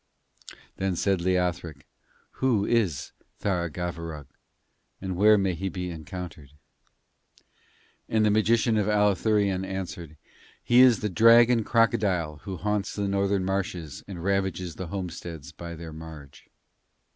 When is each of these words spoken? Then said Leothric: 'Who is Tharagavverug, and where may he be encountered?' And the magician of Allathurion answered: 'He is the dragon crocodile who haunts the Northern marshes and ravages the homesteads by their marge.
Then 0.77 0.95
said 0.95 1.19
Leothric: 1.21 1.83
'Who 2.37 2.65
is 2.65 3.11
Tharagavverug, 3.39 4.25
and 4.99 5.15
where 5.15 5.37
may 5.37 5.53
he 5.53 5.69
be 5.69 5.91
encountered?' 5.91 6.53
And 8.09 8.25
the 8.25 8.31
magician 8.31 8.77
of 8.77 8.87
Allathurion 8.87 9.63
answered: 9.63 10.17
'He 10.63 10.81
is 10.81 11.01
the 11.01 11.07
dragon 11.09 11.63
crocodile 11.63 12.37
who 12.45 12.57
haunts 12.57 12.95
the 12.95 13.07
Northern 13.07 13.45
marshes 13.45 14.03
and 14.07 14.23
ravages 14.23 14.73
the 14.73 14.87
homesteads 14.87 15.51
by 15.51 15.75
their 15.75 15.93
marge. 15.93 16.49